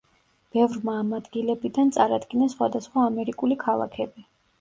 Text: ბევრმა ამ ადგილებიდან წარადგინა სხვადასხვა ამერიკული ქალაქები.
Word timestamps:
ბევრმა 0.55 0.93
ამ 1.01 1.11
ადგილებიდან 1.17 1.91
წარადგინა 1.97 2.47
სხვადასხვა 2.53 3.05
ამერიკული 3.11 3.59
ქალაქები. 3.65 4.27